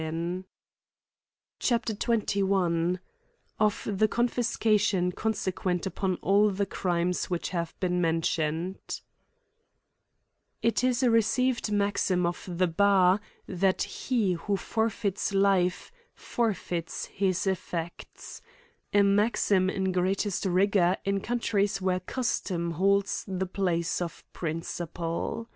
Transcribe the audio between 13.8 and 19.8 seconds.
he who forfeits Rfe^ forfeits his effects— a maxim